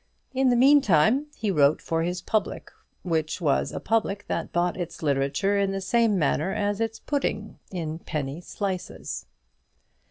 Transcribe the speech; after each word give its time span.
In 0.33 0.49
the 0.49 0.55
meantime 0.55 1.27
he 1.35 1.51
wrote 1.51 1.79
for 1.79 2.01
his 2.01 2.23
public, 2.23 2.71
which 3.03 3.39
was 3.39 3.71
a 3.71 3.79
public 3.79 4.25
that 4.27 4.51
bought 4.51 4.75
its 4.75 5.03
literature 5.03 5.59
in 5.59 5.73
the 5.73 5.79
same 5.79 6.17
manner 6.17 6.51
as 6.51 6.81
its 6.81 6.97
pudding 6.97 7.59
in 7.71 7.99
penny 7.99 8.41
slices. 8.41 9.27